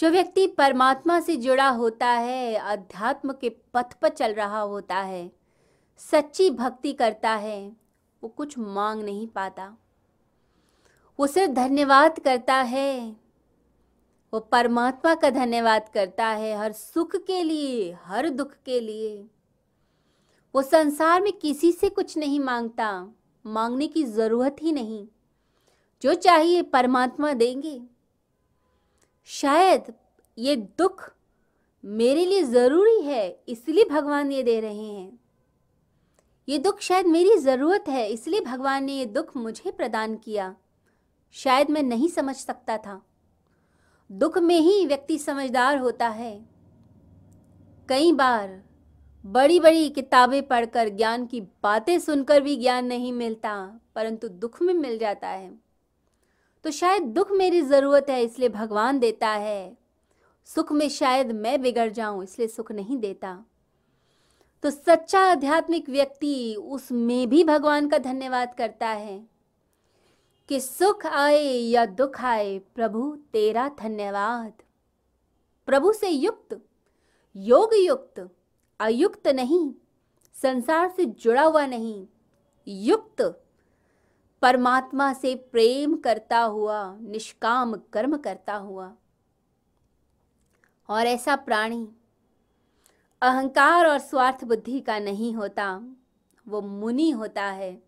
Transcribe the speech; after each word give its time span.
जो 0.00 0.10
व्यक्ति 0.10 0.46
परमात्मा 0.46 1.20
से 1.20 1.36
जुड़ा 1.36 1.68
होता 1.68 2.06
है, 2.06 2.54
अध्यात्म 2.54 3.32
के 3.32 3.48
पथ 3.48 3.94
पर 3.94 4.08
चल 4.08 4.34
रहा 4.34 4.60
होता 4.60 4.96
है, 4.96 5.32
सच्ची 5.98 6.50
भक्ति 6.50 6.92
करता 6.92 7.30
है, 7.30 7.76
वो 8.22 8.28
कुछ 8.28 8.58
मांग 8.58 9.02
नहीं 9.02 9.26
पाता। 9.26 9.76
वो 11.20 11.26
सिर्फ़ 11.26 11.52
धन्यवाद 11.52 12.18
करता 12.18 12.54
है, 12.54 13.16
वो 14.34 14.40
परमात्मा 14.40 15.14
का 15.14 15.30
धन्यवाद 15.30 15.88
करता 15.94 16.26
है, 16.26 16.58
हर 16.58 16.72
सुख 16.72 17.16
के 17.16 17.42
लिए, 17.42 17.96
हर 18.02 18.28
दुख 18.28 18.52
के 18.52 18.80
लिए। 18.80 19.26
वो 20.54 20.62
संसार 20.62 21.22
में 21.22 21.32
किसी 21.32 21.72
से 21.72 21.88
कुछ 21.88 22.18
नहीं 22.18 22.40
माँगता, 22.40 23.08
मांगने 23.46 23.86
की 23.86 24.04
ज़रूरत 24.04 24.56
ही 24.62 24.72
नहीं। 24.72 25.08
जो 26.02 26.14
चाहिए 26.14 26.62
परमात्मा 26.62 27.32
देंगे। 27.32 27.99
शायद 29.28 29.92
ये 30.38 30.56
दुख 30.56 31.10
मेरे 31.84 32.24
लिए 32.24 32.42
ज़रूरी 32.42 33.00
है, 33.00 33.42
इसलिए 33.48 33.84
भगवान 33.84 34.32
ये 34.32 34.42
दे 34.42 34.60
रहे 34.60 34.84
हैं। 34.84 35.18
ये 36.48 36.58
दुख 36.58 36.80
शायद 36.80 37.06
मेरी 37.06 37.36
ज़रूरत 37.36 37.84
है, 37.88 38.08
इसलिए 38.08 38.40
भगवान 38.40 38.84
ने 38.84 38.92
ये 38.92 39.06
दुख 39.06 39.36
मुझे 39.36 39.70
प्रदान 39.70 40.16
किया। 40.16 40.54
शायद 41.34 41.70
मैं 41.70 41.82
नहीं 41.82 42.08
समझ 42.08 42.36
सकता 42.36 42.76
था। 42.76 43.00
दुख 44.10 44.38
में 44.38 44.58
ही 44.60 44.86
व्यक्ति 44.86 45.18
समझदार 45.18 45.78
होता 45.78 46.08
है। 46.08 46.34
कई 47.88 48.12
बार 48.12 48.62
बड़ी 49.24 49.60
बड़ी 49.60 49.88
किताबें 49.90 50.42
पढ़कर 50.46 50.88
ज्ञान 50.88 51.26
की 51.26 51.40
बातें 51.40 51.98
सुनकर 51.98 52.40
भी 52.40 52.56
ज्ञान 52.56 52.86
नहीं 52.86 53.12
मिलता, 53.12 53.80
परंतु 53.94 54.28
दुख 54.28 54.62
में 54.62 54.74
मिल 54.74 54.98
जाता 54.98 55.28
है। 55.28 55.69
तो 56.64 56.70
शायद 56.70 57.02
दुख 57.02 57.30
मेरी 57.32 57.60
ज़रूरत 57.62 58.06
है, 58.10 58.22
इसलिए 58.22 58.48
भगवान 58.48 58.98
देता 58.98 59.28
है। 59.28 59.76
सुख 60.48 60.72
में 60.72 60.88
शायद 60.88 61.32
मैं 61.32 61.60
बिगड़ 61.62 61.88
जाऊँ, 61.90 62.22
इसलिए 62.24 62.48
सुख 62.48 62.72
नहीं 62.72 62.96
देता। 62.98 63.44
तो 64.64 64.70
सच्चा 64.70 65.20
आध्यात्मिक 65.22 65.88
व्यक्ति 65.88 66.54
उसमें 66.54 67.28
भी 67.28 67.42
भगवान 67.44 67.88
का 67.88 67.98
धन्यवाद 67.98 68.54
करता 68.54 68.88
है 68.88 69.20
कि 70.48 70.60
सुख 70.60 71.06
आए 71.06 71.42
या 71.42 71.84
दुख 71.86 72.20
आए, 72.20 72.58
प्रभु 72.74 73.16
तेरा 73.32 73.68
धन्यवाद। 73.80 74.52
प्रभु 75.68 75.92
से 75.92 76.08
युक्त 76.08 76.60
योग 77.36 77.74
युक्त 77.74 78.28
अयुक्त 78.80 79.28
नहीं, 79.28 79.70
संसार 80.34 80.88
से 80.88 81.04
जुड़ा 81.04 81.42
हुआ 81.42 81.64
नहीं, 81.66 82.06
युक्त 82.66 83.22
परमात्मा 84.42 85.12
से 85.12 85.34
प्रेम 85.34 85.96
करता 85.96 86.40
हुआ, 86.40 86.96
निष्काम 87.00 87.74
कर्म 87.92 88.16
करता 88.16 88.54
हुआ। 88.54 88.94
और 90.88 91.06
ऐसा 91.06 91.36
प्राणी 91.36 91.88
अहंकार 93.22 93.86
और 93.86 93.98
स्वार्थ 93.98 94.44
बुद्धि 94.44 94.80
का 94.80 94.98
नहीं 94.98 95.34
होता, 95.34 95.82
वो 96.48 96.60
मुनि 96.60 97.10
होता 97.10 97.44
है। 97.44 97.82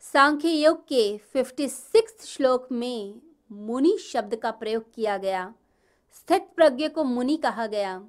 सांख्य 0.00 0.48
योग 0.48 0.84
के 0.84 1.18
फिफ्टी 1.18 1.68
सिक्स 1.68 2.26
श्लोक 2.26 2.68
में 2.72 3.20
मुनि 3.52 3.98
शब्द 3.98 4.36
का 4.36 4.50
प्रयोग 4.50 4.94
किया 4.94 5.16
गया। 5.16 5.54
स्थित 6.12 6.50
प्रज्ञ 6.56 6.88
को 6.88 7.04
मुनि 7.04 7.36
कहा 7.36 7.66
गया। 7.66 8.04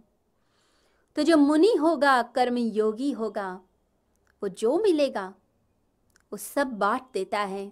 तो 1.15 1.23
जो 1.23 1.37
मुनि 1.37 1.75
होगा 1.81 2.21
कर्म 2.21 2.57
योगी 2.57 3.11
होगा, 3.11 3.61
वो 4.43 4.49
जो 4.49 4.79
मिलेगा 4.79 5.33
वो 6.31 6.37
सब 6.37 6.67
बांट 6.67 7.01
देता 7.13 7.39
है। 7.39 7.71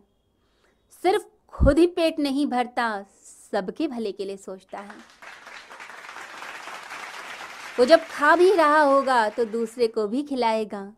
सिर्फ़ 1.04 1.24
खुद 1.48 1.80
ही 1.80 1.88
पेट 1.88 2.20
नहीं 2.20 2.48
भरता, 2.48 3.06
सबके 3.52 3.88
भले 3.88 4.12
के 4.12 4.26
लिए 4.26 4.38
सोचता 4.38 4.80
है। 4.80 4.96
वो 7.80 7.86
जब 7.86 8.00
खा 8.00 8.36
भी 8.36 8.54
रहा 8.54 8.82
होगा 8.82 9.30
तो 9.30 9.46
दूसरे 9.46 9.88
को 9.88 10.08
भी 10.08 10.24
खिलाएगा। 10.24 10.94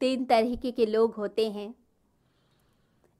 तीन 0.00 0.24
तरीके 0.24 0.70
के 0.70 0.86
लोग 0.86 1.14
होते 1.14 1.50
हैं। 1.50 1.74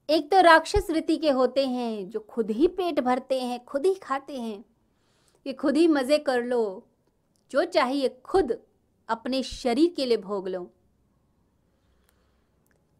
एक 0.09 0.31
तो 0.31 0.41
राक्षस 0.41 0.87
वृत्ति 0.89 1.17
के 1.17 1.29
होते 1.29 1.67
हैं, 1.67 2.09
जो 2.09 2.19
खुद 2.19 2.51
ही 2.51 2.67
पेट 2.67 2.99
भरते 2.99 3.41
हैं, 3.41 3.65
खुद 3.65 3.85
ही 3.85 3.95
खाते 3.95 4.37
हैं। 4.37 4.65
कि 5.43 5.53
खुद 5.53 5.77
ही 5.77 5.87
मज़े 5.87 6.17
कर 6.17 6.43
लो, 6.43 6.87
जो 7.51 7.65
चाहिए 7.65 8.09
खुद 8.09 8.57
अपने 9.09 9.43
शरीर 9.43 9.93
के 9.95 10.05
लिए 10.05 10.17
भोग 10.17 10.47
लो। 10.47 10.73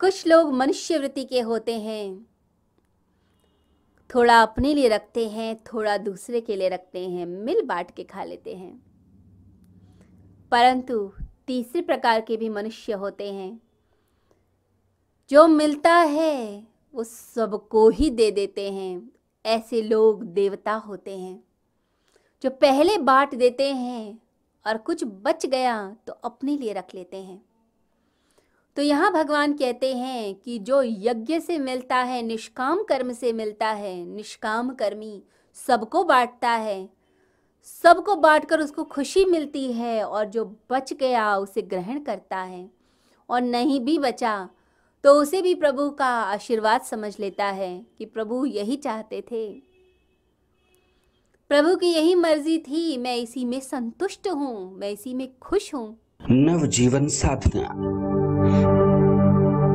कुछ 0.04 0.28
लोग 0.28 0.54
मनुष्य 0.54 0.98
वृत्ति 0.98 1.24
के 1.24 1.42
होते 1.42 1.80
हैं। 1.80 2.28
थोड़ा 4.16 4.42
अपने 4.42 4.74
लिए 4.74 4.88
रखते 4.88 5.30
हैं, 5.30 5.64
थोड़ा 5.64 5.98
दूसरे 5.98 6.42
के 6.42 6.56
लिए 6.56 6.70
रखते 6.70 7.10
हैं, 7.10 7.26
मिल 7.26 7.62
बांट 7.62 7.92
के 7.92 8.04
खा 8.04 8.24
लेते 8.24 8.56
हैं। 8.56 8.84
परंतु 10.52 11.12
तीसरे 11.48 11.82
प्रकार 11.82 12.22
के 12.22 12.38
भी 12.38 12.50
मनुष्य 12.50 12.94
होते 12.94 13.34
हैं। 13.34 13.62
जो 15.30 15.48
मिलता 15.48 15.94
है, 15.94 16.68
वो 16.94 17.04
सबको 17.04 17.90
ही 17.90 18.10
दे 18.10 18.32
देते 18.32 18.72
हैं। 18.72 19.12
ऐसे 19.46 19.82
लोग 19.82 20.24
देवता 20.24 20.74
होते 20.74 21.18
हैं। 21.18 21.44
जो 22.44 22.50
पहले 22.50 22.98
बांट 22.98 23.36
देते 23.36 23.74
हैं 23.74 24.20
और 24.68 24.78
कुछ 24.78 25.04
बच 25.04 25.46
गया 25.46 25.98
तो 26.08 26.14
अपने 26.14 26.58
लिए 26.58 26.74
रख 26.74 26.96
लेते 26.96 27.18
हैं। 27.18 27.53
तो 28.78 28.82
यहाँ 28.82 29.12
भगवान 29.14 29.54
कहते 29.54 29.94
हैं 29.96 30.34
कि 30.36 30.58
जो 30.60 30.82
यज्ञ 30.84 31.40
से 31.40 31.58
मिलता 31.58 31.98
है, 31.98 32.22
निष्काम 32.22 32.84
कर्म 32.84 33.12
से 33.14 33.34
मिलता 33.34 33.68
है, 33.68 34.06
निष्काम 34.06 34.74
कर्मी 34.74 35.22
सबको 35.58 36.04
बांटता 36.04 36.50
है। 36.50 36.90
सबको 37.84 38.16
बांटकर 38.16 38.60
उसको 38.60 38.84
खुशी 38.84 39.26
मिलती 39.26 39.72
है 39.74 40.04
और 40.04 40.26
जो 40.26 40.46
बच 40.72 40.94
गया 40.94 41.36
उसे 41.38 41.62
ग्रहण 41.62 42.00
करता 42.00 42.38
है 42.38 42.70
और 43.30 43.42
नहीं 43.42 43.80
भी 43.80 43.98
बचा 44.00 44.50
तो 45.04 45.14
उसे 45.14 45.42
भी 45.42 45.54
प्रभु 45.56 45.90
का 45.90 46.08
आशीर्वाद 46.08 46.82
समझ 46.82 47.16
लेता 47.20 47.46
है 47.46 47.86
कि 47.98 48.06
प्रभु 48.06 48.46
यही 48.46 48.76
चाहते 48.76 49.22
थे। 49.22 49.48
प्रभु 51.50 51.76
की 51.76 51.88
यही 51.88 52.16
मर्ज़ी 52.16 52.58
थी, 52.58 52.98
मैं 52.98 53.16
इसी 53.16 53.46
में 53.46 53.60
संतुष्ट 53.60 54.28
हूँ, 54.28 54.78
मैं 54.78 54.90
इसी 54.90 55.14
में 55.14 55.28
खुश 55.40 55.74
हूँ। 55.74 55.88
नव 56.30 56.66
जीवन 56.68 57.08
साधना। 57.08 58.23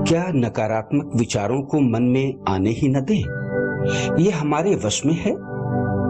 क्या 0.08 0.24
नकारात्मक 0.28 1.10
विचारों 1.16 1.62
को 1.62 1.80
मन 1.80 2.02
में 2.02 2.34
आने 2.48 2.70
ही 2.70 2.88
न 2.88 3.00
दे? 3.00 3.16
ये 4.22 4.30
हमारे 4.30 4.74
वश 4.74 5.06
में 5.06 5.14
है। 5.14 5.34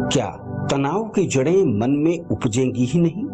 क्या 0.09 0.27
तनाव 0.73 1.05
की 1.05 1.27
जड़ें 1.27 1.81
मन 1.81 1.91
में 1.91 2.19
उपजेंगी 2.19 2.85
ही 2.85 3.01
नहीं? 3.01 3.25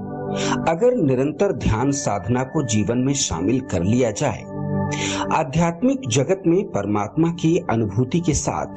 अगर 0.68 0.94
निरंतर 0.94 1.52
ध्यान 1.52 1.90
साधना 1.90 2.42
को 2.42 2.66
जीवन 2.66 2.98
में 2.98 3.14
शामिल 3.14 3.60
कर 3.60 3.82
लिया 3.82 4.10
जाए, 4.10 4.44
आध्यात्मिक 5.32 6.00
जगत 6.08 6.42
में 6.46 6.64
परमात्मा 6.64 7.28
की 7.28 7.58
अनुभूति 7.70 8.20
के 8.20 8.34
साथ, 8.34 8.74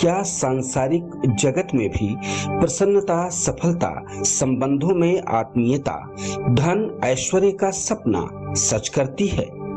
क्या 0.00 0.22
सांसारिक 0.22 1.34
जगत 1.38 1.68
में 1.74 1.88
भी 1.88 2.16
प्रसन्नता, 2.48 3.28
सफलता, 3.28 4.04
संबंधों 4.08 4.94
में 4.94 5.22
आत्मीयता, 5.28 6.14
धन, 6.48 7.00
ऐश्वर्य 7.04 7.50
का 7.50 7.70
सपना 7.70 8.54
सच 8.54 8.88
करती 8.88 9.26
है? 9.26 9.63